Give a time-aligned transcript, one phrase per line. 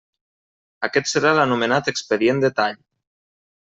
[0.87, 2.85] Aquest serà l'anomenat expedient de tall.